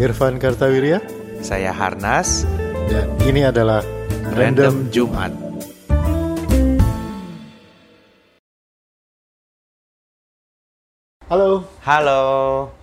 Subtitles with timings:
[0.00, 1.04] Irfan Kartawirya
[1.44, 2.48] Saya Harnas,
[2.88, 3.84] dan ini adalah
[4.32, 5.28] Random Jumat.
[11.28, 11.68] Halo.
[11.84, 12.22] Halo,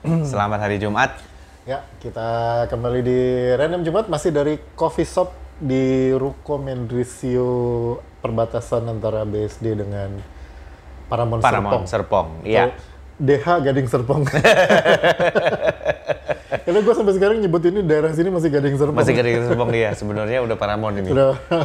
[0.06, 1.18] selamat hari Jumat.
[1.66, 3.20] Ya, kita kembali di
[3.58, 10.22] Random Jumat masih dari coffee shop di Ruko Mendrisio perbatasan antara BSD dengan
[11.10, 12.38] Paramount, Paramount Serpong.
[12.46, 12.46] Serpong.
[12.46, 12.78] Iya.
[13.18, 14.22] DH Gading Serpong.
[16.48, 18.98] Karena gue sampai sekarang nyebut ini daerah sini masih Gading Serpong.
[18.98, 21.10] Masih Gading Serpong iya, sebenarnya udah Paramount ini.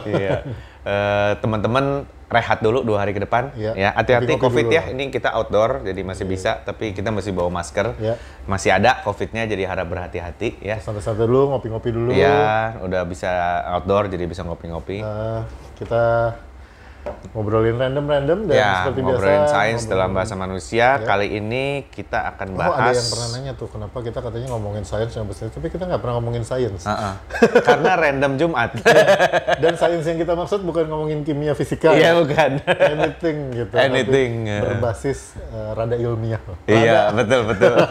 [0.06, 0.42] Iya.
[0.82, 3.54] Eh, teman-teman rehat dulu dua hari ke depan.
[3.54, 3.72] Iya.
[3.78, 4.74] Ya, hati-hati COVID dulu.
[4.74, 4.82] ya.
[4.90, 7.94] Ini kita outdoor, jadi masih bisa, tapi kita masih bawa masker.
[8.02, 8.18] Iya.
[8.48, 10.80] Masih ada COVID-nya, jadi harap berhati-hati ya.
[10.82, 12.10] Santai-santai dulu, ngopi-ngopi dulu.
[12.10, 13.30] Iya, udah bisa
[13.78, 15.04] outdoor, jadi bisa ngopi-ngopi.
[15.04, 15.46] Nah,
[15.78, 16.34] kita
[17.32, 20.86] ngobrolin random-random dan ya, seperti ngobrolin biasa sains ngobrolin- dalam bahasa manusia.
[21.00, 22.94] Kali ini kita akan Oh, ada bahas.
[22.94, 26.14] yang pernah nanya tuh, kenapa kita katanya ngomongin sains yang besar, tapi kita nggak pernah
[26.14, 26.82] ngomongin sains.
[26.82, 27.14] Heeh.
[27.66, 28.70] Karena random Jumat.
[29.56, 32.12] Dan sains yang kita maksud bukan ngomongin kimia fisika, Iya ya.
[32.16, 32.50] bukan.
[32.68, 33.72] anything gitu.
[33.72, 34.60] tapi Anything, ya.
[34.62, 36.42] berbasis eh, rada ilmiah.
[36.64, 37.74] iya betul betul.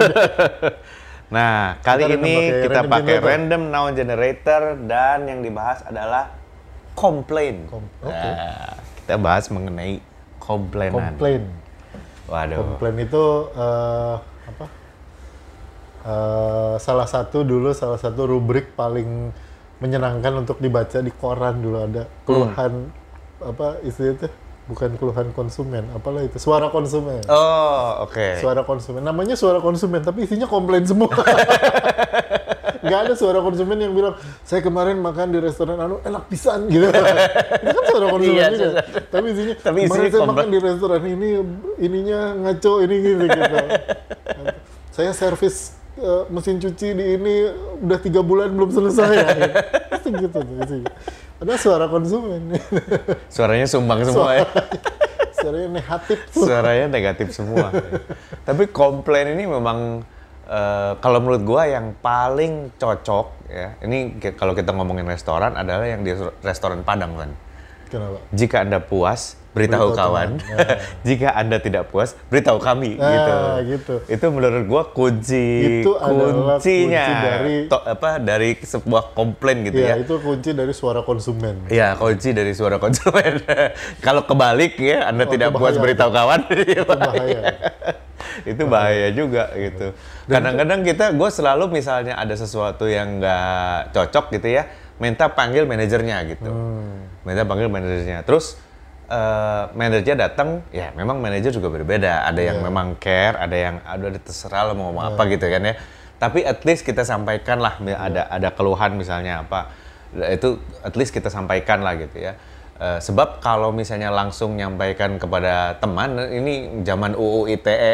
[1.32, 3.30] nah kali Kita ini pakai kita random pakai generator.
[3.30, 6.36] random noun generator dan yang dibahas adalah
[6.94, 7.66] komplain.
[7.66, 8.12] Kom- oke.
[8.12, 8.76] Nah,
[9.12, 10.00] kita bahas mengenai
[10.40, 11.20] komplainan.
[11.20, 11.44] Komplain.
[12.32, 12.58] Waduh.
[12.64, 13.24] Komplain itu
[13.60, 14.16] eh,
[14.48, 14.66] apa?
[16.02, 19.36] Eh, salah satu dulu salah satu rubrik paling
[19.84, 22.88] menyenangkan untuk dibaca di koran dulu ada keluhan
[23.44, 24.28] apa istilahnya itu
[24.70, 28.38] bukan keluhan konsumen apalah itu suara konsumen Oh oke.
[28.40, 31.10] suara konsumen namanya suara konsumen tapi isinya komplain semua
[32.92, 36.92] nggak ada suara konsumen yang bilang saya kemarin makan di restoran anu enak pisan gitu
[37.64, 40.60] itu kan suara konsumen Iya, juga suara- tapi isinya Tapi isinya saya komplain." makan di
[40.60, 41.30] restoran ini
[41.80, 43.58] ininya ngaco ini gitu, gitu.
[44.90, 45.56] saya servis
[45.96, 47.34] eh, mesin cuci di ini
[47.80, 49.28] udah tiga bulan belum selesai ya
[49.90, 50.92] Pasti gitu tuh isinya.
[51.38, 52.60] ada suara konsumen
[53.34, 54.46] Suaranya sumbang semua ya.
[55.34, 57.74] suaranya negatif Suaranya negatif semua.
[58.42, 60.06] Tapi komplain ini memang
[60.52, 63.80] eh, kalau menurut gua yang paling cocok ya.
[63.80, 63.98] Ini
[64.36, 67.32] kalau kita ngomongin restoran adalah yang di restoran Padang kan.
[67.88, 70.30] kenapa Jika Anda puas, beritahu, Beritahu kawan.
[70.40, 70.58] Ya.
[71.08, 73.36] Jika Anda tidak puas, beritahu kami Nah, gitu.
[73.68, 73.96] gitu.
[74.08, 80.00] Itu menurut gua kunci Itu kuncinya kunci dari- to- apa dari sebuah komplain gitu Iya,
[80.00, 80.08] ya.
[80.08, 81.68] itu kunci dari suara konsumen.
[81.68, 83.44] Iya, kunci dari suara konsumen.
[84.08, 87.42] Kalau kebalik ya, Anda Oh, tidak puas beritahu kawan, itu bahaya.
[88.48, 89.94] itu bahaya juga gitu.
[90.28, 94.68] Kadang-kadang kita, gue selalu misalnya ada sesuatu yang nggak cocok gitu ya,
[95.02, 96.52] minta panggil manajernya gitu,
[97.24, 98.24] minta panggil manajernya.
[98.24, 98.60] Terus
[99.12, 102.28] eh, manajernya datang, ya memang manajer juga berbeda.
[102.30, 105.62] Ada yang memang care, ada yang aduh ada terserah lo mau ngomong apa gitu kan
[105.66, 105.76] ya.
[106.22, 109.74] Tapi at least kita sampaikan lah, ada ada keluhan misalnya apa,
[110.30, 112.38] itu at least kita sampaikan lah gitu ya.
[112.82, 117.94] Eh, sebab kalau misalnya langsung nyampaikan kepada teman, ini zaman UU ITE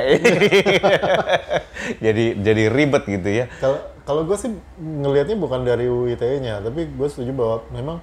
[2.08, 3.52] jadi jadi ribet gitu ya.
[3.60, 4.48] Kalau kalau gue sih
[4.80, 7.98] ngelihatnya bukan dari UITE-nya, tapi gue setuju bahwa memang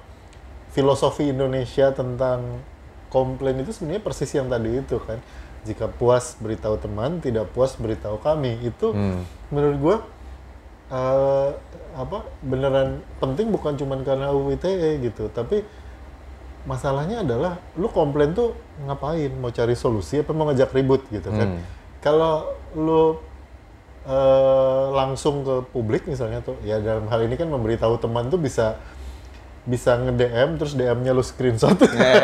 [0.77, 2.61] filosofi Indonesia tentang
[3.09, 5.17] komplain itu sebenarnya persis yang tadi itu kan.
[5.65, 8.61] Jika puas beritahu teman, tidak puas beritahu kami.
[8.61, 8.93] Itu
[9.49, 9.95] menurut gue
[10.93, 11.49] eh,
[11.97, 15.65] apa beneran penting bukan cuma karena UITE gitu, tapi
[16.65, 18.53] masalahnya adalah lu komplain tuh
[18.85, 19.31] ngapain?
[19.37, 21.61] Mau cari solusi apa mau ngajak ribut gitu kan?
[22.01, 22.33] Kalau
[22.77, 23.17] lu
[24.05, 28.77] eh, langsung ke publik misalnya tuh, ya dalam hal ini kan memberitahu teman tuh bisa
[29.65, 31.73] bisa nge-DM terus DM-nya lu screenshot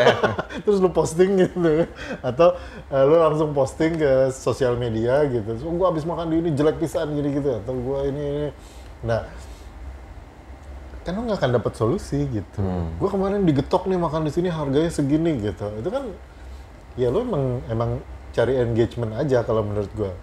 [0.64, 1.90] terus lu posting gitu
[2.22, 2.54] atau
[2.94, 6.78] eh, lu langsung posting ke sosial media gitu "Oh, gua habis makan di ini jelek
[6.78, 8.50] pisan gini gitu atau gua ini, ini.
[9.02, 9.26] nah
[11.02, 12.62] kan lu nggak akan dapat solusi gitu.
[12.98, 15.66] Gua kemarin digetok nih makan di sini harganya segini gitu.
[15.78, 16.04] Itu kan
[16.94, 17.90] ya lu emang emang
[18.32, 20.14] cari engagement aja kalau menurut gua.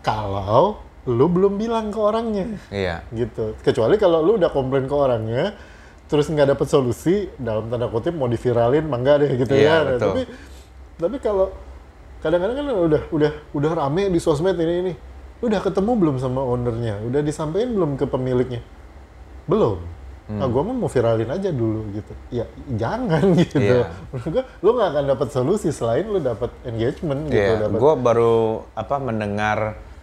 [0.00, 3.02] Kalau lu belum bilang ke orangnya Iya.
[3.10, 3.58] gitu.
[3.58, 5.56] Kecuali kalau lu udah komplain ke orangnya
[6.06, 9.76] terus nggak dapat solusi dalam tanda kutip mau diviralin mangga deh gitu Iya, ya.
[9.96, 10.00] Betul.
[10.12, 10.22] Tapi
[11.00, 11.46] tapi kalau
[12.22, 14.92] kadang-kadang kan udah udah udah rame di sosmed ini ini.
[15.42, 17.02] Udah ketemu belum sama ownernya?
[17.02, 18.62] Udah disampaikan belum ke pemiliknya?
[19.50, 19.82] Belum.
[20.30, 20.38] Hmm.
[20.38, 22.12] Nah, mah mau viralin aja dulu gitu.
[22.30, 22.46] Ya
[22.78, 23.58] jangan gitu.
[23.58, 23.90] Iya.
[24.14, 27.52] Menurut gua, lu nggak akan dapat solusi selain lu dapat engagement gitu.
[27.58, 29.58] Iya, gue baru apa mendengar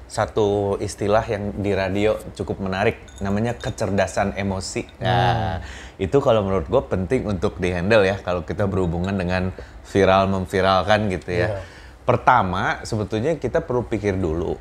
[0.10, 4.90] satu istilah yang di radio cukup menarik, namanya kecerdasan emosi.
[5.06, 5.62] Nah,
[6.02, 9.54] itu kalau menurut gue penting untuk dihandle ya kalau kita berhubungan dengan
[9.86, 11.48] viral memviralkan gitu ya.
[11.54, 11.62] Iya.
[12.10, 14.58] Pertama, sebetulnya kita perlu pikir dulu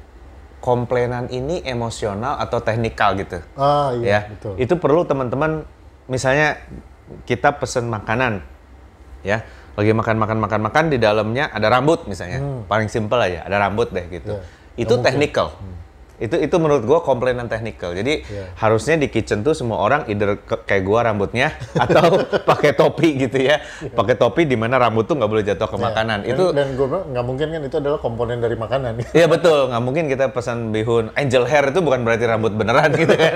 [0.59, 3.39] komplainan ini emosional atau teknikal gitu.
[3.55, 4.21] Ah iya ya.
[4.35, 4.55] betul.
[4.59, 5.63] Itu perlu teman-teman
[6.11, 6.59] misalnya
[7.25, 8.43] kita pesen makanan
[9.23, 9.43] ya.
[9.79, 12.43] Lagi makan makan makan makan di dalamnya ada rambut misalnya.
[12.67, 14.35] Paling simpel aja, ada rambut deh gitu.
[14.35, 14.43] Hmm.
[14.75, 15.31] Ya, Itu nggak mungkin.
[16.19, 17.91] Itu itu menurut gua komplainan technical.
[17.93, 18.51] Jadi Ya.
[18.55, 23.39] harusnya di kitchen tuh semua orang either ke- kayak gua rambutnya atau pakai topi gitu
[23.39, 23.63] ya.
[23.89, 25.85] Pakai topi di mana rambut tuh nggak boleh jatuh ke Ya.
[25.85, 26.19] makanan.
[26.21, 28.93] Dan, Itu dan gue nggak mungkin kan itu adalah komponen dari makanan.
[29.15, 33.15] Iya betul, nggak mungkin kita pesan bihun angel hair itu bukan berarti rambut beneran gitu
[33.15, 33.35] kan.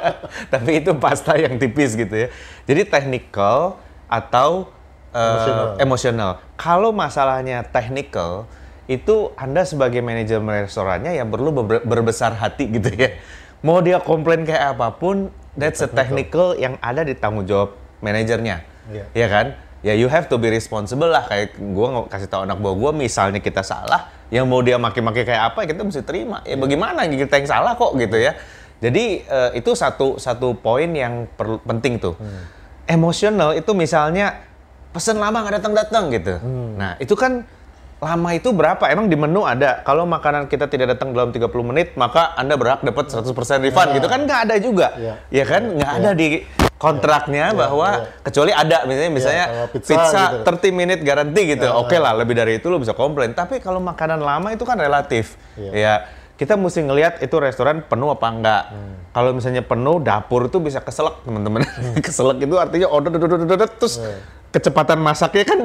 [0.54, 2.28] Tapi itu pasta yang tipis gitu ya.
[2.64, 3.74] Jadi technical
[4.06, 4.70] atau
[5.10, 5.66] uh, Emosional.
[5.78, 6.30] emosional.
[6.54, 8.46] Kalau masalahnya technical,
[8.90, 13.14] itu Anda sebagai manajer restorannya yang perlu ber- berbesar hati gitu ya.
[13.62, 18.66] Mau dia komplain kayak apa pun, that's a technical yang ada di tanggung jawab manajernya.
[18.90, 19.04] Iya.
[19.14, 19.46] Ya kan?
[19.86, 23.38] Ya you have to be responsible lah kayak gua kasih tahu anak buah gua misalnya
[23.38, 26.42] kita salah, yang mau dia maki-maki kayak apa ya kita mesti terima.
[26.42, 28.34] Ya bagaimana kita yang salah kok gitu ya.
[28.82, 32.18] Jadi eh, itu satu satu poin yang perlu penting tuh.
[32.90, 34.50] Emosional itu misalnya
[34.90, 36.34] pesen lama nggak datang-datang gitu.
[36.74, 37.46] Nah, itu kan
[38.00, 38.80] lama itu berapa?
[38.88, 39.84] Emang di menu ada.
[39.84, 43.28] Kalau makanan kita tidak datang dalam 30 menit, maka Anda berhak dapat 100%
[43.60, 44.88] refund gitu kan nggak ada juga.
[44.96, 45.14] Iya.
[45.28, 45.62] Ya kan?
[45.76, 46.26] Nggak ada di
[46.80, 50.72] kontraknya bahwa kecuali ada misalnya misalnya kalau pizza, pizza gitu.
[50.72, 51.68] 30 menit garanti gitu.
[51.76, 53.36] Oke lah, lebih dari itu lu bisa komplain.
[53.36, 55.36] Tapi kalau makanan lama itu kan relatif.
[55.60, 55.70] Iya.
[55.76, 55.94] Ya,
[56.40, 58.62] kita mesti ngelihat itu restoran penuh apa enggak.
[58.72, 58.96] Hmm.
[59.12, 61.68] Kalau misalnya penuh, dapur itu bisa keselak, teman-teman.
[62.06, 63.12] keselak itu artinya order
[63.76, 64.00] terus
[64.50, 65.58] kecepatan masaknya kan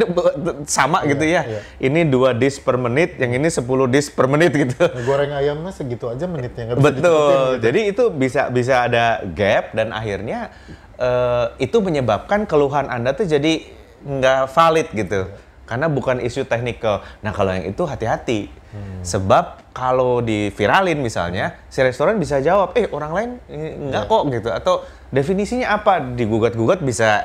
[0.70, 1.42] sama gitu ya.
[1.46, 1.62] iya.
[1.82, 4.78] Ini dua dish per menit, yang ini 10 dish per menit gitu.
[5.06, 7.26] Goreng ayamnya segitu aja menitnya nggak bisa Betul.
[7.26, 7.64] gitu.
[7.66, 10.54] Jadi itu bisa bisa ada gap dan akhirnya
[11.02, 13.66] eh, itu menyebabkan keluhan Anda tuh jadi
[14.06, 15.22] nggak valid gitu.
[15.66, 17.02] Karena bukan isu technical.
[17.26, 18.54] Nah, kalau yang itu hati-hati.
[19.02, 24.50] Sebab kalau diviralin misalnya, si restoran bisa jawab, "Eh, orang lain eh, nggak kok" gitu
[24.52, 24.76] atau
[25.16, 26.04] definisinya apa?
[26.04, 27.24] Digugat-gugat bisa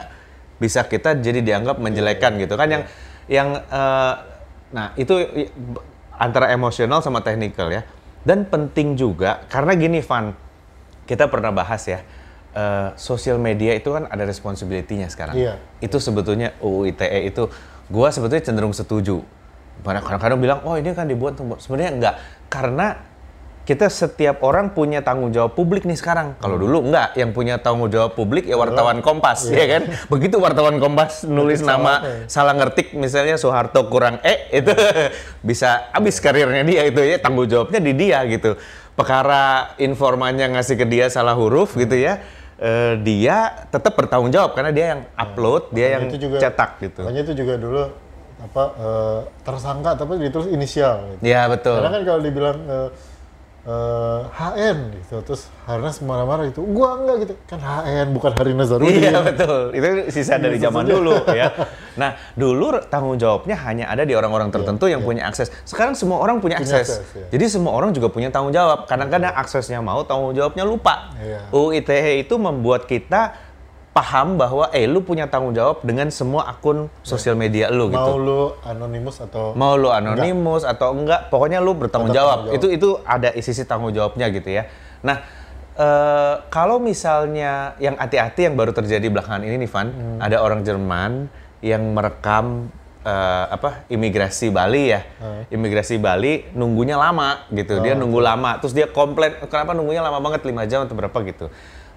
[0.61, 2.69] bisa kita jadi dianggap menjelekan gitu kan.
[2.69, 2.83] Yang
[3.27, 4.15] yang eh,
[4.71, 5.17] nah itu
[6.15, 7.83] antara emosional sama teknikal ya.
[8.21, 10.37] Dan penting juga karena gini Van
[11.09, 12.05] kita pernah bahas ya
[12.53, 15.35] eh, sosial media itu kan ada responsibility-nya sekarang.
[15.35, 15.57] Iya.
[15.81, 17.49] itu sebetulnya UU ITE itu
[17.89, 19.25] gua sebetulnya cenderung setuju.
[19.81, 22.15] Karena kadang-kadang bilang oh ini kan dibuat sebenarnya enggak.
[22.53, 23.10] Karena
[23.69, 26.35] kita setiap orang punya tanggung jawab publik nih sekarang.
[26.41, 29.83] Kalau dulu enggak, yang punya tanggung jawab publik ya wartawan Kompas, ya kan?
[30.09, 34.73] Begitu wartawan Kompas nulis nama salah ngetik misalnya Soeharto kurang E itu
[35.49, 38.57] bisa habis karirnya dia itu ya tanggung jawabnya di dia gitu.
[38.97, 42.21] Perkara informannya ngasih ke dia salah huruf gitu ya.
[42.61, 47.09] eh, dia tetap bertanggung jawab karena dia yang upload, dia yang itu juga cetak gitu.
[47.09, 47.83] Makanya itu juga dulu
[48.41, 51.21] apa eh, tersangka tapi ditulis inisial gitu.
[51.25, 51.81] Ya betul.
[51.81, 52.89] Karena kan kalau dibilang eh,
[53.62, 56.65] eh, HN gitu terus Harnas marah-marah gitu.
[56.65, 57.35] Gua enggak gitu.
[57.47, 58.97] Kan HN bukan Hari Nazarudin.
[59.01, 61.53] Iya betul, itu sisa dari Sisa zaman dulu ya.
[61.95, 65.53] Nah dulu tanggung jawabnya hanya ada di orang-orang tertentu yang punya akses.
[65.65, 66.89] Sekarang semua orang punya, Iya, Punya akses.
[66.99, 67.27] akses, ya.
[67.37, 68.89] Jadi semua orang juga punya tanggung jawab.
[68.89, 71.15] Kadang-kadang aksesnya mau, tanggung jawabnya lupa.
[71.21, 71.47] Iya.
[71.55, 73.37] UU ITE itu membuat kita
[73.90, 77.98] paham bahwa eh lu punya tanggung jawab dengan semua akun sosial media lu gitu.
[77.98, 82.46] Mau lu anonimus atau Mau lu anonimus atau enggak, pokoknya lu bertanggung jawab.
[82.46, 84.70] tanggung Itu itu ada sisi tanggung jawabnya gitu ya.
[85.02, 85.18] Nah,
[85.75, 90.18] eh, kalau misalnya yang hati-hati yang baru terjadi belakangan ini nih Van, Hmm.
[90.23, 91.26] ada orang Jerman
[91.59, 92.70] yang merekam
[93.00, 95.00] eh, apa imigrasi Bali ya.
[95.18, 95.49] Hmm.
[95.49, 97.80] Imigrasi Bali nunggunya lama gitu.
[97.80, 101.18] Oh, dia nunggu lama, terus dia komplain kenapa nunggunya lama banget 5 jam atau berapa
[101.25, 101.49] gitu.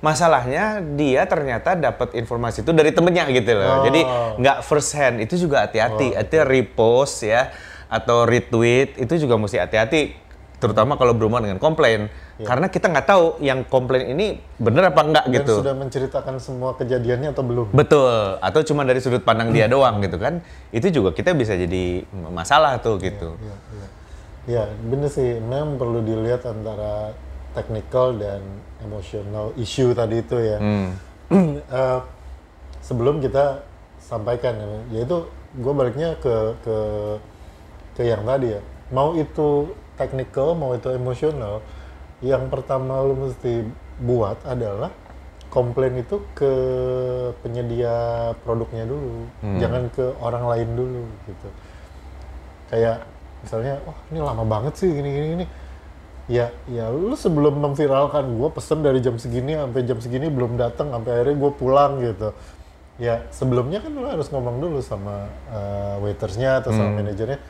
[0.03, 3.79] Masalahnya dia ternyata dapat informasi itu dari temennya gitu loh.
[3.79, 3.83] Oh.
[3.87, 4.03] Jadi
[4.43, 6.11] nggak first hand itu juga hati-hati.
[6.11, 7.55] Artinya repost ya
[7.87, 10.19] atau retweet itu juga mesti hati-hati.
[10.59, 12.11] Terutama kalau berhubungan dengan komplain.
[12.43, 15.63] Karena kita nggak tahu yang komplain ini bener apa enggak dan gitu.
[15.63, 17.71] sudah menceritakan semua kejadiannya atau belum?
[17.71, 18.41] Betul.
[18.43, 20.43] Atau cuma dari sudut pandang dia doang gitu kan.
[20.73, 23.39] Itu juga kita bisa jadi masalah tuh gitu.
[23.39, 23.87] Iya, iya.
[24.43, 25.39] Ya, bener sih.
[25.39, 27.15] Memang perlu dilihat antara
[27.53, 28.41] technical dan
[28.83, 30.57] emotional issue tadi itu ya.
[30.59, 30.89] Hmm.
[31.73, 31.99] Eh,
[32.85, 33.65] sebelum kita
[33.97, 35.25] sampaikan, ya, yaitu
[35.57, 36.77] gue baliknya ke ke
[37.97, 38.61] ke yang tadi ya.
[38.93, 41.65] Mau itu technical, mau itu emosional,
[42.21, 43.65] yang pertama lu mesti
[44.05, 44.93] buat adalah
[45.49, 46.53] komplain itu ke
[47.41, 49.25] penyedia produknya dulu,
[49.57, 51.49] jangan ke orang lain dulu gitu
[52.73, 53.05] kayak
[53.45, 55.45] misalnya wah ini lama banget sih gini gini gini
[56.31, 60.95] ya ya lu sebelum memviralkan gue pesen dari jam segini sampai jam segini belum datang
[60.95, 62.31] sampai akhirnya gue pulang gitu
[62.95, 67.41] ya sebelumnya kan lu harus ngomong dulu sama uh, waitersnya atau sama manajernya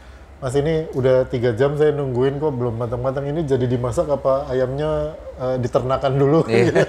[0.44, 5.16] Mas ini udah tiga jam saya nungguin kok belum matang-matang ini jadi dimasak apa ayamnya
[5.40, 6.68] uh, diternakan dulu Iya.
[6.68, 6.84] gitu.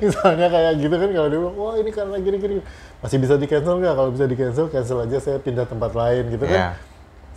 [0.00, 2.62] Misalnya kayak gitu kan kalau dia bilang, wah ini karena gini-gini.
[3.02, 3.94] Masih bisa di cancel nggak?
[3.98, 6.78] Kalau bisa di cancel, cancel aja saya pindah tempat lain gitu Iya.
[6.78, 6.89] kan.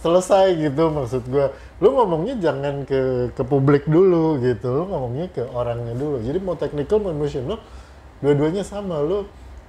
[0.03, 1.55] Selesai gitu maksud gua.
[1.79, 4.67] Lu ngomongnya jangan ke ke publik dulu gitu.
[4.67, 6.19] Lu ngomongnya ke orangnya dulu.
[6.19, 7.63] Jadi mau technical mau emotional,
[8.19, 8.99] dua-duanya sama.
[8.99, 9.23] Lu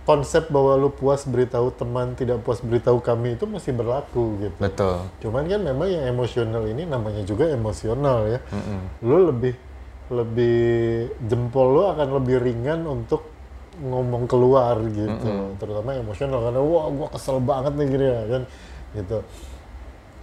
[0.04, 4.58] konsep bahwa lu puas beritahu teman, tidak puas beritahu kami itu masih berlaku gitu.
[4.58, 5.06] Betul.
[5.22, 8.42] Cuman kan memang yang emosional ini namanya juga emosional ya.
[9.06, 9.54] Lu lebih
[10.12, 10.60] lebih
[11.24, 13.24] jempol lu akan lebih ringan untuk
[13.80, 18.42] ngomong keluar gitu, terutama emosional karena wah gua kesel banget nih gini ya kan
[18.94, 19.18] gitu.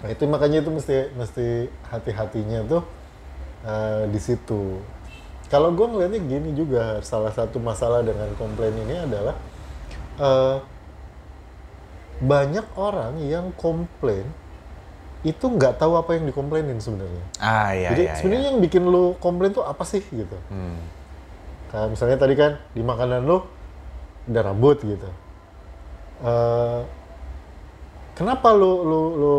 [0.01, 2.83] Nah itu makanya itu mesti mesti hati-hatinya tuh
[3.65, 4.81] eh, di situ.
[5.51, 9.35] Kalau gua ngeliatnya gini juga salah satu masalah dengan komplain ini adalah
[10.17, 10.57] eh,
[12.21, 14.25] banyak orang yang komplain
[15.21, 17.25] itu nggak tahu apa yang dikomplainin sebenarnya.
[17.37, 18.15] Ah iya Jadi iya.
[18.17, 20.37] sebenarnya yang bikin lu komplain tuh apa sih gitu?
[20.37, 20.49] iya.
[20.49, 20.81] Hmm.
[21.69, 23.37] Kayak misalnya tadi kan di makanan lu
[24.29, 25.09] ada rambut gitu.
[26.25, 26.81] Eh,
[28.17, 29.35] kenapa lu lu lu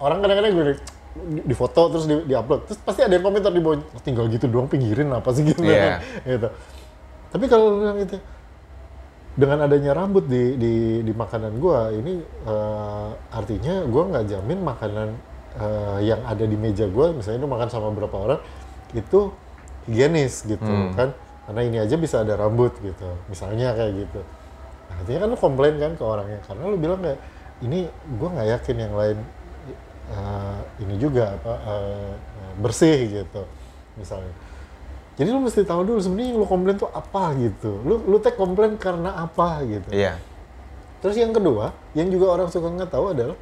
[0.00, 0.64] orang kadang-kadang gue
[1.44, 2.68] di, foto terus di, di upload.
[2.68, 5.42] Terus pasti ada yang komentar di bawah "Oh, tinggal gitu doang pinggirin apa sih?
[5.48, 5.64] Gitu.
[5.64, 6.04] Iya.
[6.24, 6.48] gitu.
[7.32, 8.16] Tapi kalau bilang gitu
[9.36, 10.74] dengan adanya rambut di di,
[11.04, 15.08] di makanan gua ini eh, artinya gua nggak jamin makanan
[15.60, 18.40] eh, yang ada di meja gua misalnya lu makan sama beberapa orang
[18.96, 19.32] itu
[19.88, 21.12] higienis gitu kan.
[21.46, 24.20] Karena ini aja bisa ada rambut gitu misalnya kayak gitu.
[24.86, 26.40] Nah, artinya kan lu komplain kan ke orangnya.
[26.42, 27.20] Karena lu bilang kayak
[27.60, 29.18] ini gua nggak yakin yang lain
[30.10, 32.12] eh, ini juga apa eh,
[32.60, 33.42] bersih gitu
[33.98, 34.32] misalnya
[35.16, 37.80] jadi lu mesti tahu dulu sebenarnya yang lu komplain tuh apa gitu.
[37.88, 39.88] Lu lu tag komplain karena apa gitu.
[39.88, 40.20] Iya.
[41.00, 43.36] Terus yang kedua, yang juga orang suka nggak tahu adalah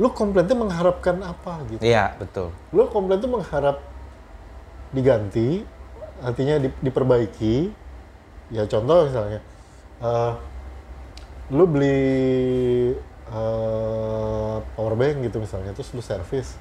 [0.00, 1.82] lu komplain tuh mengharapkan apa gitu.
[1.84, 2.56] Iya, betul.
[2.72, 3.84] Lu komplain tuh mengharap
[4.96, 5.60] diganti,
[6.24, 7.68] artinya di- diperbaiki.
[8.56, 9.44] Ya contoh misalnya,
[10.00, 10.32] eh,
[11.52, 12.00] lu beli
[13.30, 16.58] eh, power bank gitu misalnya, terus lu servis,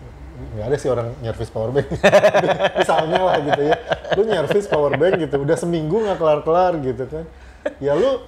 [0.55, 1.87] nggak ada sih orang nyervis power bank.
[2.79, 3.75] misalnya lah gitu ya,
[4.13, 7.25] lu nyervis power bank gitu, udah seminggu nggak kelar-kelar gitu kan.
[7.81, 8.21] Ya lu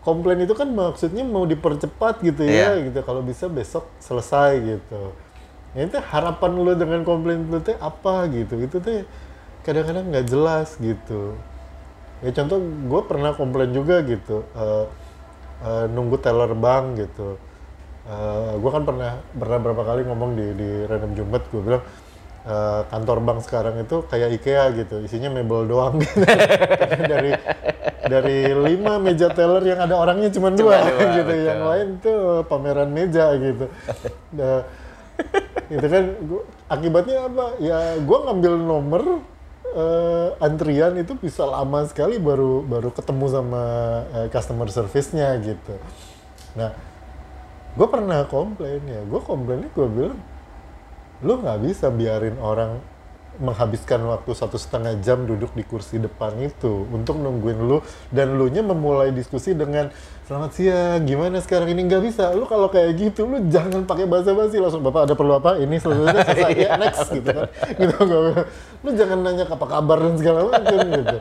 [0.00, 2.88] komplain itu kan maksudnya mau dipercepat gitu ya, Iya.
[2.90, 2.98] gitu.
[3.04, 5.12] Kalau bisa besok selesai gitu.
[5.76, 8.56] Ya itu harapan lu dengan komplain lu teh apa gitu.
[8.58, 9.04] Itu teh
[9.62, 11.36] kadang-kadang nggak jelas gitu.
[12.24, 14.42] Ya contoh gue pernah komplain juga gitu.
[14.56, 14.86] eh,
[15.62, 17.36] eh, nunggu teller bank gitu.
[18.58, 21.82] Gue kan pernah pernah berapa kali ngomong di di random jumet gue bilang
[22.46, 26.24] eh, kantor bank sekarang itu kayak IKEA gitu isinya mebel doang gitu.
[27.12, 27.32] dari
[28.10, 31.46] dari lima meja teller yang ada orangnya cuma dua, dua, gitu betul.
[31.46, 33.66] yang lain tuh pameran meja gitu
[34.34, 34.64] nah,
[35.68, 39.02] itu kan gua, akibatnya apa ya gue ngambil nomor
[39.70, 43.62] eh, antrian itu bisa lama sekali baru baru ketemu sama
[44.16, 45.74] eh, customer service-nya gitu
[46.56, 46.89] nah
[47.78, 50.20] gue pernah komplain ya gue komplainnya gue bilang
[51.20, 52.80] lu nggak bisa biarin orang
[53.40, 57.80] menghabiskan waktu satu setengah jam duduk di kursi depan itu untuk nungguin lu
[58.12, 59.88] dan lu nya memulai diskusi dengan
[60.28, 62.36] selamat siang gimana sekarang ini nggak bisa.
[62.36, 65.56] Lu kalau kayak gitu lu jangan pakai bahasa basi langsung bapak ada perlu apa?
[65.56, 66.52] Ini selesai selesai.
[66.68, 67.48] Ya next gitu kan.
[67.80, 68.44] Gitu bilang.
[68.84, 71.16] lu jangan nanya apa kabar dan segala macam gitu.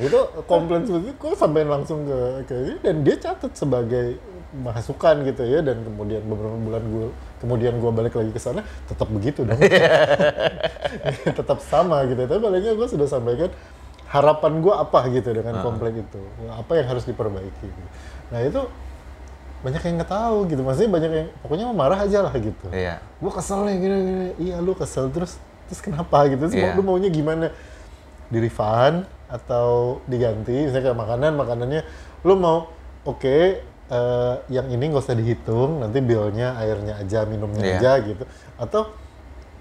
[0.00, 0.18] Itu
[0.48, 2.18] komplain seperti itu gue sampai langsung ke
[2.48, 4.16] ke dan dia catat sebagai
[4.52, 7.08] masukan gitu ya dan kemudian beberapa bulan gue
[7.40, 9.56] kemudian gue balik lagi ke sana tetap begitu dong.
[11.40, 12.20] Tetap sama gitu.
[12.20, 13.48] Tapi baliknya gue sudah sampaikan
[14.08, 16.20] harapan gue apa gitu dengan komplain itu.
[16.52, 17.88] Apa yang harus diperbaiki gitu.
[18.28, 18.60] nah itu
[19.62, 20.60] banyak yang nggak tahu gitu.
[20.60, 22.66] Maksudnya banyak yang pokoknya marah aja lah gitu.
[22.68, 23.00] Iya.
[23.00, 24.26] gue kesel nih gini gini.
[24.38, 25.40] Iya lu kesel terus
[25.70, 26.44] terus kenapa gitu?
[26.44, 26.76] Terus mau- Iya.
[26.76, 27.46] lu maunya gimana?
[28.28, 30.68] Di refund atau diganti?
[30.68, 31.82] Misalnya kayak makanan makanannya
[32.22, 32.68] lu mau
[33.08, 37.76] oke eh, yang ini nggak usah dihitung nanti billnya airnya aja minumnya Iya.
[37.76, 38.24] aja gitu
[38.56, 38.82] atau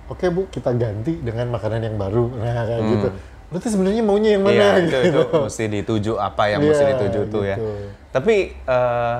[0.08, 3.08] oke bu kita ganti dengan makanan yang baru nah kayak gitu
[3.52, 4.64] lu tuh sebenarnya maunya yang mana Hmm.
[4.64, 7.56] Iya, itu, gitu itu mesti dituju apa yang mesti Iya, dituju tuh ya.
[7.56, 7.72] gitu.
[8.12, 9.20] Tapi eh,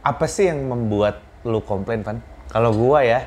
[0.00, 2.20] apa sih yang membuat lu komplain, Van?
[2.46, 3.24] Kalau gua ya,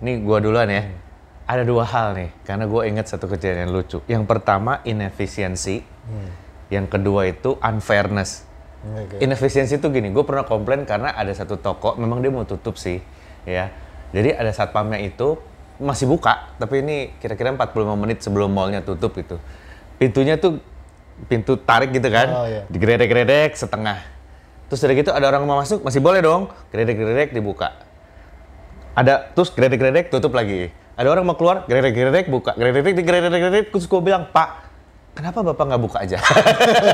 [0.00, 0.80] nih gua duluan ya.
[0.80, 0.96] Hmm.
[1.44, 4.00] Ada dua hal nih, karena gua ingat satu kejadian lucu.
[4.08, 6.30] Yang pertama inefisiensi, Hmm.
[6.72, 8.45] yang kedua itu unfairness.
[8.94, 9.18] Oke.
[9.18, 13.02] Inefisiensi itu gini, gue pernah komplain karena ada satu toko, memang dia mau tutup sih,
[13.42, 13.72] ya.
[14.14, 15.40] Jadi ada satpamnya itu
[15.76, 19.36] masih buka, tapi ini kira-kira 45 menit sebelum mallnya tutup gitu.
[20.00, 20.62] Pintunya tuh
[21.28, 22.64] pintu tarik gitu kan, Oh, iya.
[22.68, 24.04] digredek-gredek setengah.
[24.68, 27.72] Terus dari gitu ada orang mau masuk, masih boleh dong, gredek-gredek dibuka.
[28.96, 30.72] ada terus gredek-gredek tutup lagi.
[30.96, 34.65] Ada orang mau keluar, gredek-gredek buka, gredek-gredek, gredek-gredek, terus gue bilang, Pak,
[35.16, 36.20] kenapa Bapak nggak buka aja?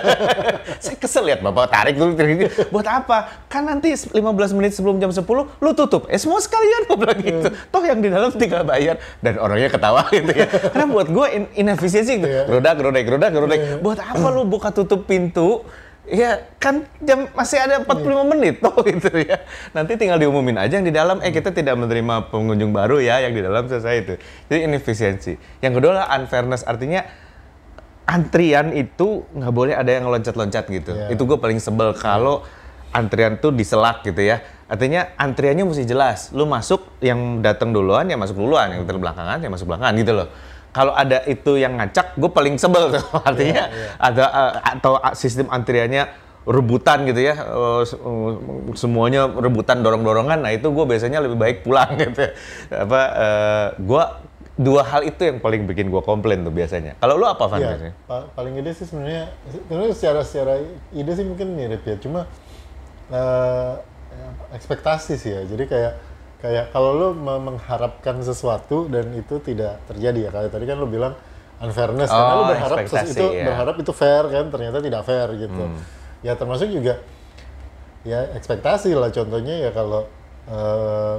[0.84, 2.50] Saya kesel lihat Bapak tarik dulu, tarik dulu.
[2.70, 3.42] buat apa?
[3.50, 4.14] Kan nanti 15
[4.54, 5.26] menit sebelum jam 10,
[5.58, 6.06] lu tutup.
[6.06, 7.48] Eh semua sekalian, gue bilang gitu.
[7.50, 9.02] Toh yang di dalam tinggal bayar.
[9.18, 10.46] Dan orangnya ketawa gitu ya.
[10.46, 12.30] Karena buat gue in inefisiensi gitu.
[12.30, 13.58] Gerodak, gerodek, gerodak, gerodek.
[13.82, 15.66] Buat apa lu buka tutup pintu?
[16.02, 19.38] Ya kan jam masih ada 45 menit toh gitu ya.
[19.70, 23.30] Nanti tinggal diumumin aja yang di dalam eh kita tidak menerima pengunjung baru ya yang
[23.30, 24.14] di dalam selesai itu.
[24.50, 25.38] Jadi inefisiensi.
[25.62, 27.06] Yang kedua lah unfairness artinya
[28.06, 30.92] antrian itu nggak boleh ada yang loncat-loncat gitu.
[30.92, 31.14] Iya.
[31.14, 32.42] Itu gue paling sebel kalau
[32.92, 34.42] antrian tuh diselak gitu ya.
[34.68, 36.32] Artinya antriannya mesti jelas.
[36.32, 40.28] Lu masuk yang datang duluan ya masuk duluan, yang terbelakangan ya masuk belakangan gitu loh.
[40.72, 43.04] Kalau ada itu yang ngacak, gue paling sebel tuh.
[43.28, 43.68] Artinya
[44.00, 46.08] ada uh, atau sistem antriannya
[46.42, 47.38] rebutan gitu ya,
[47.86, 48.34] se- uh,
[48.74, 50.42] semuanya rebutan dorong-dorongan.
[50.42, 52.24] Nah itu gue biasanya lebih baik pulang gitu.
[52.24, 52.32] ya.
[52.72, 53.00] Apa?
[53.12, 54.04] Uh, gue
[54.52, 56.92] dua hal itu yang paling bikin gue komplain tuh biasanya.
[56.98, 57.56] Kalau lu apa Van?
[57.58, 57.94] Biasanya?
[58.04, 60.52] pa- paling ide sih sebenarnya sebenarnya secara secara
[60.92, 62.28] ide sih mungkin mirip ya cuma
[63.08, 63.74] eh,
[64.52, 65.92] ekspektasi sih ya jadi kayak
[66.38, 71.14] kayak kalau me- mengharapkan sesuatu dan itu tidak terjadi ya kayak tadi kan lo bilang
[71.58, 73.44] unfairness karena lo Oh, berharap itu ya.
[73.46, 75.64] berharap itu fair kan ternyata tidak fair gitu
[76.20, 77.00] ya termasuk juga
[78.02, 80.04] ya ekspektasi lah contohnya ya kalau
[80.44, 81.16] eh,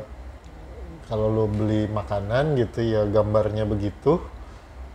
[1.05, 4.23] kalau lo beli makanan gitu ya gambarnya begitu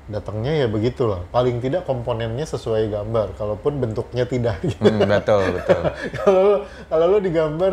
[0.06, 4.80] datangnya ya begitulah paling tidak komponennya sesuai gambar kalaupun bentuknya tidak gitu.
[4.80, 5.82] Hmm, betul, betul.
[6.18, 7.72] kalau lo- kalau lo digambar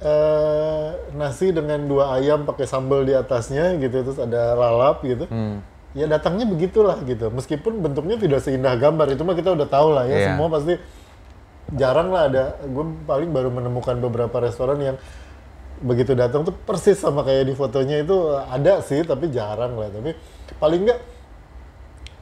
[0.00, 5.62] eh, nasi dengan dua ayam pakai sambal di atasnya gitu terus ada lalap gitu Hmm.
[5.92, 10.04] ya datangnya begitulah gitu meskipun bentuknya tidak seindah gambar itu mah kita udah tahu lah
[10.04, 10.26] ya Iya.
[10.28, 10.74] semua pasti
[11.70, 14.96] jarang lah ada gue paling baru menemukan beberapa restoran yang
[15.80, 19.88] begitu datang tuh persis sama kayak di fotonya itu ada sih tapi jarang lah.
[19.90, 20.14] Tapi
[20.58, 21.00] paling enggak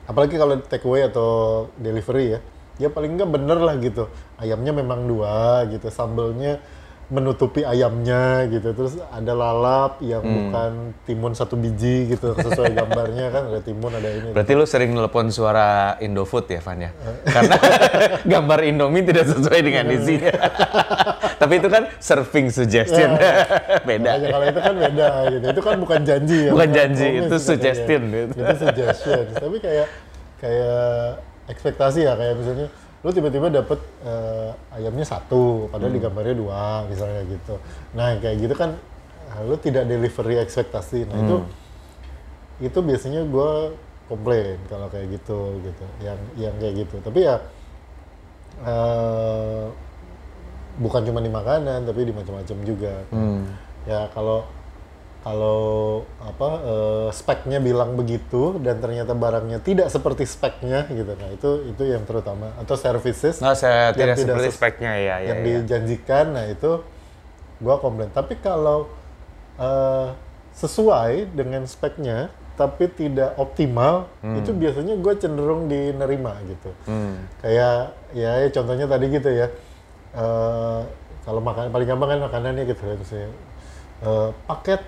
[0.07, 2.40] apalagi kalau take away atau delivery ya
[2.77, 4.09] ya paling enggak bener lah gitu.
[4.37, 6.61] Ayamnya memang dua gitu sambelnya
[7.07, 10.35] menutupi ayamnya gitu terus ada lalap yang Hmm.
[10.51, 10.73] bukan
[11.07, 15.31] timun satu biji gitu sesuai gambarnya kan ada timun ada ini Berarti lu sering nelpon
[15.31, 16.90] suara Indofood ya, Van ya?
[17.23, 17.57] Karena
[18.35, 20.35] gambar Indomie tidak sesuai dengan isinya.
[21.40, 23.14] Tapi itu kan serving suggestion.
[23.88, 24.19] Beda.
[24.19, 25.45] Makanya kalau itu kan beda gitu.
[25.53, 26.51] Itu kan bukan janji ya.
[26.51, 28.14] Bukan janji, itu gitu, suggestion ya.
[28.27, 28.35] gitu.
[28.40, 29.25] Itu suggestion.
[29.31, 29.87] Tapi kayak
[30.42, 30.90] kayak
[31.47, 32.66] ekspektasi ya kayak misalnya
[33.07, 35.99] lu tiba-tiba dapet eh, ayamnya satu padahal Hmm.
[35.99, 37.55] di gambarnya dua misalnya gitu.
[37.95, 38.75] Nah, kayak gitu kan
[39.31, 41.07] eh, lu tidak delivery ekspektasi.
[41.07, 42.66] Nah, itu Hmm.
[42.66, 43.71] itu biasanya gua
[44.11, 45.85] komplain kalau kayak gitu gitu.
[46.03, 46.97] Yang yang kayak gitu.
[46.99, 47.37] Tapi ya
[48.66, 49.64] eh,
[50.77, 52.95] bukan cuma di makanan tapi di macam-macam juga.
[53.14, 53.47] Hmm.
[53.87, 54.42] Ya kalau
[55.27, 61.19] kalau apa eh, speknya bilang begitu dan ternyata barangnya tidak seperti speknya gitu.
[61.19, 65.35] Nah, itu itu yang terutama atau services Nah, saya yang tidak seperti speknya ya, ya,
[65.35, 65.47] yang ya.
[65.67, 66.25] dijanjikan.
[66.31, 66.79] Nah, itu
[67.59, 68.15] gua komplain.
[68.15, 68.87] Tapi kalau
[69.59, 70.15] eh,
[70.55, 77.29] sesuai dengan speknya tapi tidak optimal, itu biasanya gue cenderung dinerima gitu Hmm.
[77.45, 79.49] kayak ya, ya contohnya tadi gitu ya
[80.17, 80.81] Eh,
[81.29, 83.29] kalau makan paling gampang kan makanannya gitu ya misalnya
[84.01, 84.81] eh, paket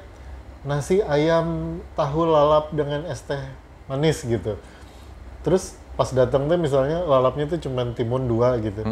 [0.63, 3.39] nasi ayam tahu lalap dengan es teh
[3.87, 4.59] manis gitu.
[5.43, 8.83] Terus pas datang tuh misalnya lalapnya tuh cuma timun dua gitu.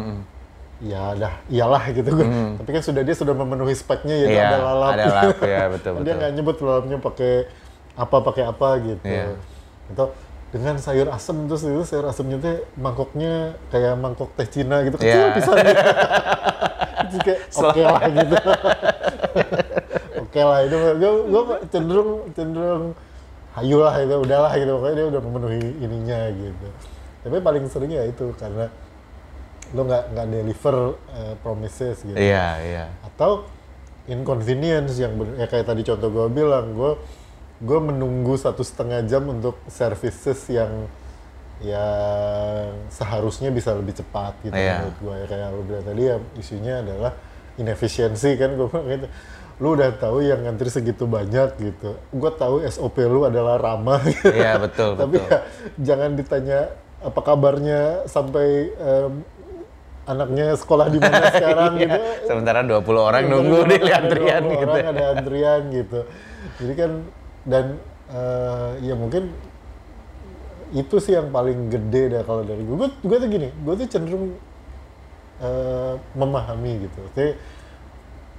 [0.77, 2.27] Ya dah iyalah gitu gue
[2.61, 4.91] tapi kan sudah dia sudah memenuhi speknya yaitu Iya, ada lalap.
[4.93, 6.13] ada lalap, ya, betul, dia betul.
[6.21, 7.33] nggak nyebut lalapnya pakai
[7.97, 9.01] apa pakai apa gitu.
[9.09, 9.25] Iya.
[9.89, 10.13] atau
[10.53, 15.33] dengan sayur asem terus itu sayur asemnya tuh mangkoknya kayak mangkok teh Cina gitu kecil
[15.33, 15.55] pisan.
[17.07, 17.31] Gitu.
[17.63, 18.35] Oke lah gitu
[20.27, 22.91] oke lah itu gue gue cenderung cenderung
[23.55, 26.67] hayu lah itu udahlah gitu pokoknya dia udah memenuhi ininya gitu
[27.23, 28.67] tapi paling sering ya itu karena
[29.75, 30.75] lo nggak nggak deliver
[31.11, 32.85] eh, promises gitu Iya, iya.
[33.03, 33.43] atau
[34.07, 36.91] inconvenience yang bener, ya kayak tadi contoh gue bilang gue
[37.59, 40.87] gue menunggu satu setengah jam untuk services yang
[41.59, 44.85] yang seharusnya bisa lebih cepat gitu Iya.
[44.87, 47.11] menurut gue ya kayak lu bilang tadi ya isunya adalah
[47.57, 49.07] inefisiensi kan gue bilang gitu
[49.57, 54.29] lu udah tahu yang ngantri segitu banyak gitu gue tahu SOP lu adalah ramah gitu.
[54.29, 55.33] Iya, betul, tapi betul.
[55.33, 55.39] ya
[55.81, 56.59] jangan ditanya
[57.01, 59.11] apa kabarnya sampai em,
[60.07, 63.97] anaknya sekolah di mana sekarang Iya, gitu Sementara 20 orang Bener, nunggu bener, di ada
[63.99, 64.71] antrian 20 gitu.
[64.71, 65.99] Orang ada antrian gitu.
[66.63, 66.91] Jadi kan
[67.47, 67.65] dan
[68.13, 69.23] eh, ya mungkin
[70.75, 72.75] itu sih yang paling gede dah kalau dari gue.
[72.75, 74.35] Gue, tuh gini, gue tuh cenderung
[75.39, 77.01] eh, memahami gitu.
[77.15, 77.31] Jadi,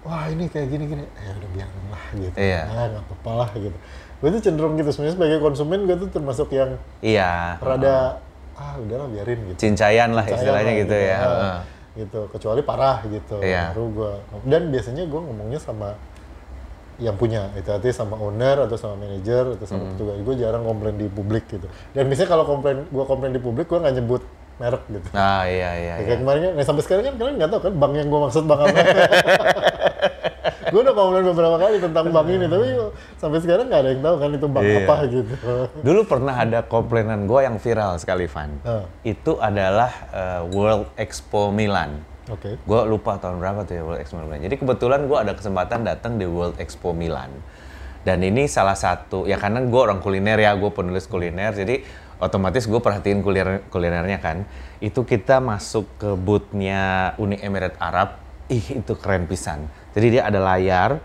[0.09, 1.05] wah ini kayak gini gini.
[1.05, 2.37] Ya udah biarin lah gitu.
[2.41, 2.63] Iya.
[2.65, 3.77] ah nggak apa-apa lah gitu.
[4.19, 4.89] Gue tuh cenderung gitu.
[4.89, 7.61] Sebenarnya sebagai konsumen gue tuh termasuk yang Iya.
[7.61, 8.19] rada
[8.57, 9.59] ah udahlah biarin gitu.
[9.61, 11.15] Cincayan lah Percaya istilahnya lah gitu ya.
[11.15, 11.59] ah, Heeh.
[12.01, 12.21] gitu.
[12.33, 13.37] Kecuali parah gitu.
[13.39, 13.77] Iya.
[13.77, 14.13] baru gue
[14.49, 15.89] dan biasanya gue ngomongnya sama
[16.99, 17.47] yang punya.
[17.55, 20.19] Itu artinya sama owner atau sama manajer atau sama petugas.
[20.25, 21.69] Gue jarang komplain di publik gitu.
[21.93, 24.23] Dan biasanya kalau komplain gue komplain di publik gue nggak nyebut
[24.59, 25.95] merek gitu Ah iya iya.
[25.95, 26.07] Ya, iya.
[26.07, 28.45] kayak kemarin kan, nah sampai sekarang kan kalian nggak tahu kan bank yang gue maksud
[28.45, 28.79] bank apa.
[30.69, 32.67] gue udah komplain beberapa kali tentang bank ini, tapi
[33.17, 34.79] sampai sekarang nggak ada yang tahu kan itu bank Iya.
[34.85, 35.35] apa gitu.
[35.81, 38.51] Dulu pernah ada komplainan gue yang viral sekali, Van.
[38.67, 38.85] Ah.
[39.01, 41.97] Itu adalah eh, World Expo Milan.
[42.29, 42.61] Oke.
[42.61, 44.45] Gue lupa tahun berapa tuh ya World Expo Milan.
[44.45, 47.33] Jadi kebetulan gue ada kesempatan datang di World Expo Milan.
[48.05, 51.83] Dan ini salah satu, ya karena gue orang kuliner ya, gue penulis kuliner, jadi
[52.19, 54.47] otomatis gue perhatiin kuliner kulinernya kan.
[54.79, 58.19] Itu kita masuk ke boothnya Uni Emirat Arab,
[58.51, 59.67] ih itu keren pisan.
[59.95, 60.99] Jadi dia ada layar,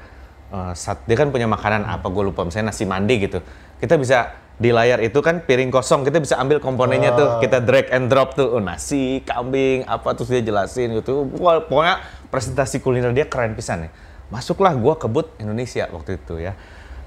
[0.53, 3.39] eh, sat- dia kan punya makanan apa gue lupa, misalnya nasi mandi gitu.
[3.81, 7.89] Kita bisa di layar itu kan piring kosong kita bisa ambil komponennya tuh kita drag
[7.89, 13.09] and drop tuh oh, nasi kambing apa terus dia jelasin gitu Wah, pokoknya presentasi kuliner
[13.17, 13.91] dia keren pisan nih
[14.29, 16.53] masuklah gua ke booth Indonesia waktu itu ya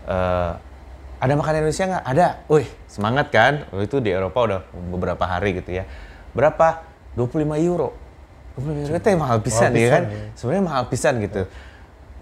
[0.07, 0.53] Eh,
[1.17, 2.05] ada makanan Indonesia nggak?
[2.05, 2.27] Ada.
[2.53, 3.65] Wih semangat kan?
[3.73, 4.61] Oh, itu di Eropa udah
[4.93, 5.85] beberapa hari gitu ya.
[6.37, 6.85] Berapa?
[7.17, 7.97] 25 euro.
[8.61, 10.05] 25 euro itu mahal pisan ya kan?
[10.09, 10.33] ya.
[10.37, 11.49] sebenarnya mahal pisan gitu.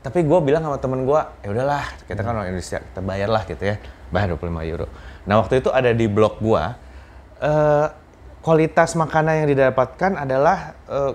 [0.04, 3.64] Tapi gue bilang sama temen gue ya udahlah kita kan orang Indonesia kita bayarlah gitu
[3.66, 3.76] ya.
[4.14, 4.86] Bayar 25 euro.
[5.26, 6.62] Nah waktu itu ada di blog gue
[7.42, 7.86] eh,
[8.44, 11.12] kualitas makanan yang didapatkan adalah eh,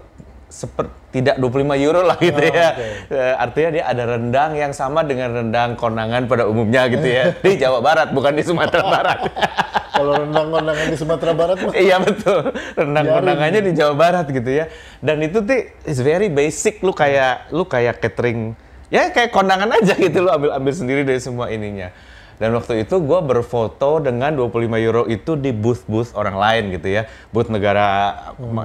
[0.49, 2.69] seperti tidak 25 euro lah gitu Oh, ya.
[2.73, 2.85] oke.
[3.09, 7.33] Eh, artinya dia ada rendang yang sama dengan rendang konangan pada umumnya gitu ya.
[7.45, 9.19] Di Jawa Barat bukan di Sumatera Barat.
[9.99, 11.73] Kalau rendang-rendangan di Sumatera Barat mah.
[11.73, 12.39] Iya betul.
[12.73, 13.17] Rendang Biarin.
[13.19, 14.65] konangannya di Jawa Barat gitu ya.
[15.03, 16.79] Dan itu tuh is very basic.
[16.79, 18.55] Lu kayak lu kayak catering.
[18.87, 20.23] Ya kayak kondangan aja gitu.
[20.23, 21.91] Lu ambil ambil sendiri dari semua ininya
[22.39, 27.03] dan waktu itu gue berfoto dengan 25 euro itu di booth-booth orang lain gitu ya.
[27.35, 28.15] Booth negara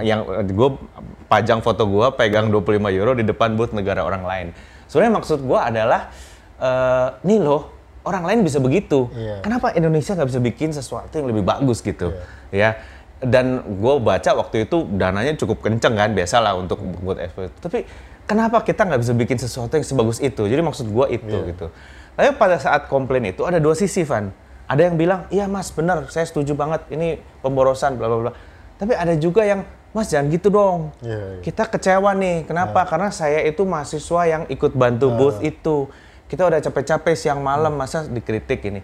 [0.07, 0.79] yang gue
[1.27, 4.47] pajang foto gue pegang 25 euro di depan booth negara orang lain.
[4.87, 6.07] Sebenarnya maksud gue adalah
[6.63, 7.75] eh, nih loh
[8.07, 9.11] orang lain bisa begitu.
[9.11, 9.43] Iya.
[9.43, 12.15] kenapa Indonesia nggak bisa bikin sesuatu yang lebih bagus gitu?
[12.55, 12.79] Ya.
[13.19, 17.89] Dan gue baca waktu itu dananya cukup kenceng kan biasalah untuk buat ekspor tapi
[18.29, 20.47] kenapa kita nggak bisa bikin sesuatu yang sebagus itu?
[20.47, 21.51] Jadi maksud gue itu Iya.
[21.51, 21.67] gitu
[22.15, 24.31] tapi pada saat komplain itu ada dua sisi Van.
[24.65, 28.33] Ada yang bilang iya mas benar saya setuju banget ini pemborosan bla bla bla.
[28.79, 30.95] Tapi ada juga yang mas jangan gitu dong.
[31.03, 31.41] Iya, iya.
[31.43, 32.49] kita kecewa nih.
[32.49, 32.87] Kenapa?
[32.87, 35.91] Karena saya itu mahasiswa yang ikut bantu booth itu.
[36.25, 38.81] Kita udah capek-capek siang malam masa dikritik ini?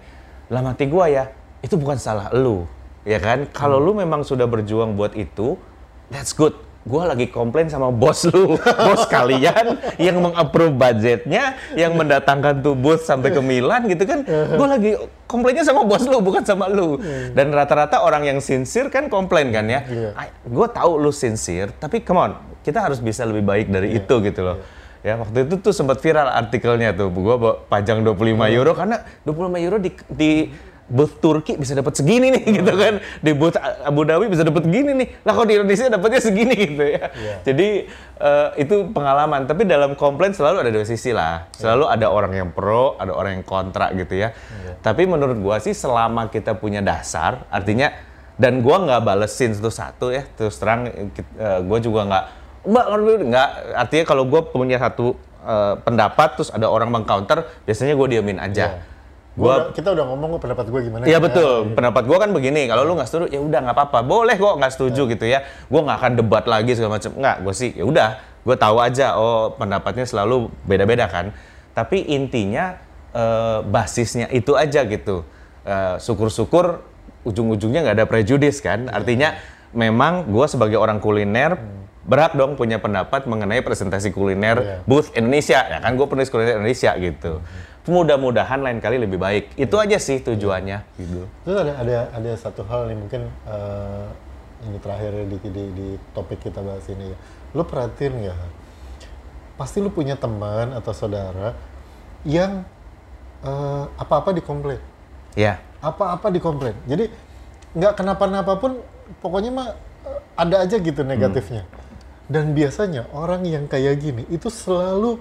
[0.52, 1.30] Lah mati gua ya
[1.64, 2.66] itu bukan salah lu
[3.06, 3.48] ya kan?
[3.50, 5.56] Kalau lu memang sudah berjuang buat itu
[6.12, 8.56] that's good gua lagi komplain sama bos lu.
[8.88, 14.24] Bos kalian yang mengapprove budgetnya yang mendatangkan tuh booth sampai ke Milan gitu kan.
[14.56, 14.96] Gua lagi
[15.28, 16.96] komplainnya sama bos lu bukan sama lu.
[17.36, 19.80] Dan rata-rata orang yang sincere kan komplain kan ya.
[19.86, 20.10] Iya.
[20.42, 22.32] gue tahu lu sincere, tapi come on,
[22.64, 24.58] kita harus bisa lebih baik dari Iya, itu gitu loh.
[25.00, 27.36] Ya waktu itu tuh sempat viral artikelnya tuh, gue
[27.72, 28.60] pajang 25 Iya.
[28.60, 30.30] euro karena 25 euro di, di
[30.90, 34.90] booth Turki bisa dapat segini nih gitu kan, di booth Abu Dhabi bisa dapat gini
[34.98, 37.08] nih, lah kok di Indonesia dapatnya segini gitu ya.
[37.14, 37.34] Iya.
[37.46, 37.68] Jadi
[38.18, 42.50] eh, itu pengalaman, tapi dalam komplain selalu ada dua sisi lah, selalu ada orang yang
[42.50, 44.34] pro, ada orang yang kontra gitu ya.
[44.82, 50.24] Tapi menurut gua sih selama kita punya dasar, artinya dan gua nggak balesin satu-satu ya
[50.32, 52.24] terus terang eh, gua juga nggak
[52.72, 52.86] mbak
[53.28, 55.12] nggak artinya kalau gua punya satu
[55.44, 58.80] eh, pendapat terus ada orang mengcounter biasanya gua diamin aja
[59.40, 61.02] Gua gua kita udah ngomong kok pendapat gue gimana.
[61.08, 61.24] Iya ya.
[61.24, 61.72] betul.
[61.72, 62.68] Pendapat gua kan begini.
[62.68, 63.98] Kalau lu nggak setuju, ya udah nggak apa-apa.
[64.04, 65.40] Boleh kok nggak setuju gitu ya.
[65.72, 67.10] Gua nggak akan debat lagi segala macam.
[67.16, 68.10] Nggak, gue sih ya udah.
[68.44, 69.16] Gue tahu aja.
[69.16, 71.32] Oh pendapatnya selalu beda-beda kan.
[71.72, 72.76] Tapi intinya
[73.16, 75.24] eh, basisnya itu aja gitu.
[75.64, 76.84] Eh, Syukur-syukur
[77.24, 78.92] ujung-ujungnya nggak ada prejudis kan.
[78.92, 79.40] Artinya
[79.72, 81.56] memang gua sebagai orang kuliner
[82.00, 84.76] berhak dong punya pendapat mengenai presentasi kuliner Iya.
[84.88, 87.44] booth Indonesia ya kan gue penulis kuliner Indonesia gitu
[87.88, 92.60] mudah-mudahan lain kali lebih baik itu aja sih tujuannya gitu Terus ada ada ada satu
[92.68, 94.06] hal nih mungkin eh,
[94.68, 97.18] ini terakhir di, di di topik kita bahas ini ya.
[97.56, 98.36] Lu perhatiin nggak?
[99.56, 101.56] Pasti lu punya teman atau saudara
[102.24, 102.64] yang
[103.40, 104.80] eh, apa-apa dikomplain,
[105.32, 106.76] ya apa-apa dikomplain.
[106.84, 107.08] Jadi
[107.72, 108.84] nggak kenapa-napa pun,
[109.24, 109.68] pokoknya mah
[110.04, 111.64] eh, ada aja gitu negatifnya.
[112.30, 115.18] Dan biasanya orang yang kayak gini itu selalu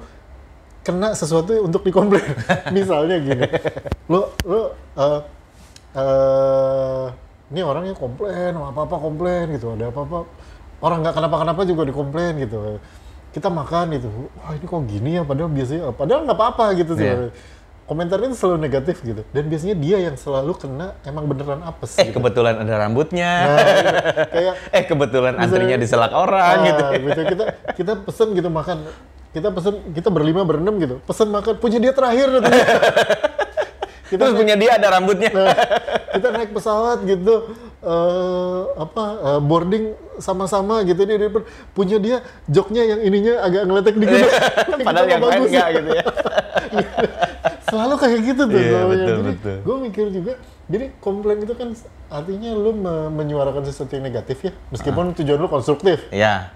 [0.89, 2.25] kena sesuatu untuk dikomplain.
[2.75, 3.45] Misalnya gini,
[4.09, 4.61] lu lu
[4.97, 5.19] eh,
[5.93, 7.05] eh,
[7.49, 10.17] ini orangnya komplain, apa apa komplain gitu, ada apa apa
[10.81, 12.81] orang nggak kenapa-kenapa juga dikomplain gitu.
[13.29, 14.09] kita makan itu,
[14.41, 17.13] wah ini kok gini ya, padahal biasanya, padahal nggak apa-apa gitu Iya.
[17.13, 17.31] sebenarnya.
[17.85, 19.21] Komentarnya itu selalu negatif gitu.
[19.29, 22.17] Dan biasanya dia yang selalu kena emang beneran apes Eh gitu.
[22.17, 23.31] kebetulan ada rambutnya.
[23.45, 23.97] Nah, gitu.
[24.29, 26.83] kayak eh kebetulan antrinya diselak orang Ah, gitu.
[27.01, 27.21] gitu.
[27.33, 28.77] Kita kita pesen gitu makan.
[29.29, 30.97] Kita pesen kita berlima berenam gitu.
[31.03, 32.65] Pesen makan punya dia terakhir katanya.
[34.09, 35.29] kita Terus punya dia ada rambutnya.
[35.29, 35.53] Nah,
[36.09, 37.35] kita naik pesawat gitu
[37.79, 39.85] eh apa eh, boarding
[40.19, 41.31] sama-sama gitu dia, dia
[41.71, 44.19] punya dia joknya yang ininya agak ngeletek dikit
[44.83, 46.03] Padahal yang lain enggak gitu ya.
[47.71, 48.89] selalu kayak gitu tuh Iya, selalu.
[48.89, 49.57] betul, jadi betul.
[49.61, 50.33] gue mikir juga
[50.67, 51.69] jadi komplain itu kan
[52.09, 56.51] artinya lu me- menyuarakan sesuatu yang negatif ya meskipun tujuan lu konstruktif Ya.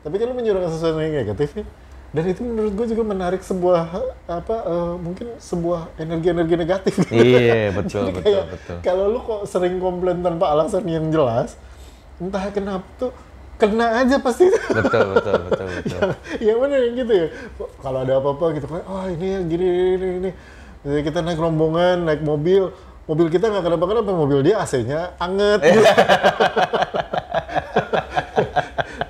[0.00, 1.64] tapi kan lu menyuarakan sesuatu yang negatif ya
[2.12, 3.88] dan itu menurut gue juga menarik sebuah
[4.28, 8.76] apa eh, mungkin sebuah energi-energi negatif Iya, betul, Jadi betul, kayak, betul.
[8.84, 11.56] kalau lu kok sering komplain tanpa alasan yang jelas
[12.20, 13.10] entah kenapa tuh
[13.56, 16.00] kena aja pasti Betul, betul, betul, betul.
[16.42, 17.26] yang mana yang gitu ya
[17.78, 20.30] kalau ada apa-apa gitu kan oh ini ya gini ini ini
[20.82, 22.74] Jadi kita naik rombongan naik mobil
[23.06, 25.78] mobil kita nggak kenapa-kenapa mobil dia AC-nya anget gitu.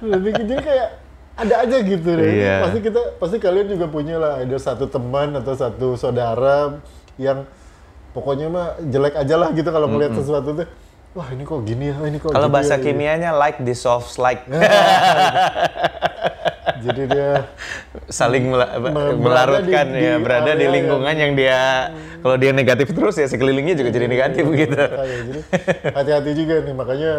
[0.02, 0.88] lebih jadi kayak
[1.32, 2.56] ada aja gitu deh Iya.
[2.62, 6.76] pasti kita pasti kalian juga punya lah ada satu teman atau satu saudara
[7.16, 7.48] yang
[8.12, 10.66] pokoknya mah jelek aja lah gitu kalau melihat sesuatu tuh
[11.12, 12.86] wah ini kok gini ya ini kok Kalau bahasa ya, gitu.
[12.90, 14.44] kimianya like dissolves like
[16.82, 17.30] jadi dia
[18.08, 18.74] saling mela-
[19.14, 21.60] melarutkan di- ya di berada di area lingkungan yang dia
[22.20, 24.78] kalau dia negatif terus ya sekelilingnya juga jadi negatif gitu.
[24.78, 25.40] Jadi
[25.90, 27.12] hati-hati juga nih makanya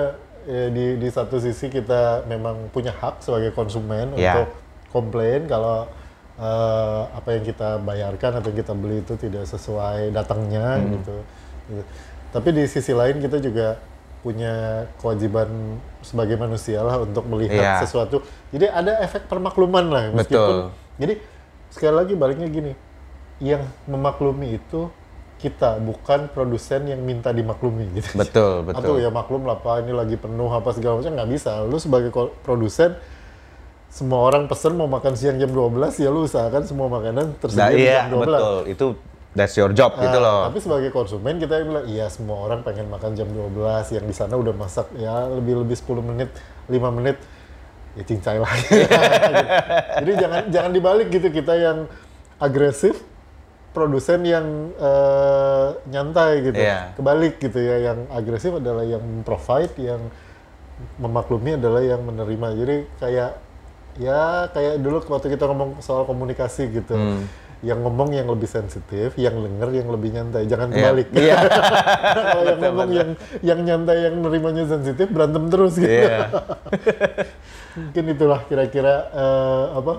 [0.45, 4.43] ya, di di satu sisi kita memang punya hak sebagai konsumen Ya.
[4.43, 4.49] untuk
[4.89, 5.88] komplain kalau
[6.34, 10.97] eh, apa yang kita bayarkan atau kita beli itu tidak sesuai datangnya Hmm.
[10.97, 11.15] gitu.
[11.69, 11.84] Gitu.
[12.34, 13.77] Tapi di sisi lain kita juga
[14.23, 15.45] punya kewajiban
[16.01, 17.75] sebagai manusia lah untuk melihat Iya.
[17.86, 18.23] sesuatu.
[18.49, 20.41] Jadi ada efek permakluman lah meskipun.
[20.41, 20.58] Betul.
[20.97, 21.13] Jadi
[21.69, 22.73] sekali lagi baliknya gini,
[23.38, 24.88] yang memaklumi itu
[25.43, 28.15] kita bukan produsen yang minta dimaklumi gitu.
[28.15, 29.03] Betul, Atau betul.
[29.03, 31.60] ya maklum lah pak ini lagi penuh apa segala macam nggak bisa.
[31.67, 32.95] Lu sebagai produsen
[33.91, 37.69] semua orang pesen mau makan siang jam 12 ya lu usahakan semua makanan Nah, tersedia
[37.69, 38.25] di iya, jam 12.
[38.25, 38.58] betul.
[38.65, 38.86] Itu
[39.34, 40.41] that's your job gitu Nah, loh.
[40.49, 43.53] Tapi sebagai konsumen kita bilang iya semua orang pengen makan jam 12
[43.93, 46.29] yang di sana udah masak ya lebih lebih 10 menit,
[46.65, 47.17] 5 menit
[47.93, 48.65] ya cincai lagi.
[50.01, 51.77] Jadi jangan jangan dibalik gitu kita yang
[52.41, 52.97] agresif
[53.73, 54.45] produsen yang
[54.77, 56.57] eh, nyantai gitu.
[56.62, 56.93] Iya.
[56.93, 60.01] Kebalik gitu ya yang agresif adalah yang provide yang
[60.97, 62.47] memaklumi adalah yang menerima.
[62.53, 63.31] Jadi kayak
[63.93, 66.93] ya kayak dulu waktu kita ngomong soal komunikasi gitu.
[66.93, 67.25] Hmm.
[67.63, 70.43] Yang ngomong yang lebih sensitif, yang denger yang lebih nyantai.
[70.45, 70.75] Jangan Iya.
[70.75, 71.07] kebalik.
[71.15, 71.36] Iya.
[72.27, 73.09] Kalau yang ngomong yang
[73.39, 75.88] yang nyantai yang nerimanya sensitif berantem terus gitu.
[75.88, 76.27] Iya.
[77.79, 79.93] Mungkin itulah kira-kira eh, apa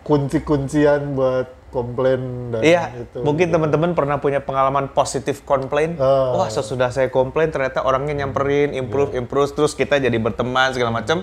[0.00, 3.22] kunci-kuncian buat komplain dan Iya, itu.
[3.22, 5.94] mungkin teman-teman pernah punya pengalaman positif komplain.
[5.96, 6.36] Ah.
[6.36, 11.22] Wah, sesudah saya komplain ternyata orangnya nyamperin, improve, improve, terus kita jadi berteman segala macam.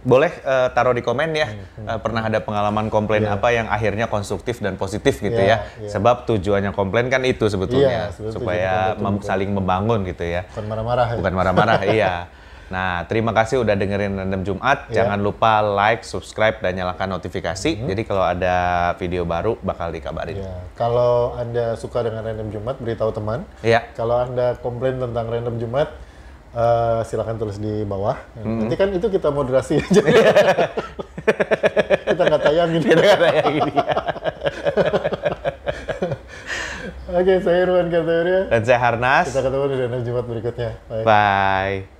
[0.00, 4.06] Boleh eh, taruh di komen ya, Hmm, eh, pernah ada pengalaman komplain apa yang akhirnya
[4.06, 5.82] konstruktif dan positif gitu Iya, ya.
[5.82, 5.90] iya.
[5.90, 10.46] Sebab tujuannya komplain kan itu sebetulnya, Iya, sebetulnya supaya mem- saling membangun gitu ya.
[10.46, 11.16] bukan marah-marah ya.
[11.18, 12.12] Bukan marah-marah, iya.
[12.66, 14.90] Nah, terima kasih udah dengerin Random Jumat.
[14.90, 15.02] Iya.
[15.02, 17.70] Jangan lupa like, subscribe, dan nyalakan notifikasi.
[17.86, 20.42] Jadi kalau ada video baru bakal dikabarin.
[20.42, 23.46] Ya, kalau Anda suka dengan Random Jumat, beritahu teman.
[23.62, 23.86] Iya.
[23.94, 25.94] Kalau Anda komplain tentang Random Jumat,
[26.58, 28.18] eh, silakan tulis di bawah.
[28.34, 28.66] Hmm.
[28.66, 30.02] Nanti kan itu kita moderasi aja.
[32.02, 32.80] kita nggak tayangin.
[32.82, 33.74] Kita kata ya gini.
[37.06, 38.40] Oke, saya Irwan Kartawirya.
[38.50, 39.30] Dan saya Harnas.
[39.30, 40.70] Kita ketemu di Random Jumat berikutnya.
[40.90, 41.04] Bye.
[41.06, 41.95] Bye.